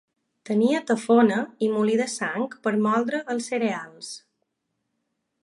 [0.49, 4.11] Tenia tafona i molí de sang per moldre els cereals.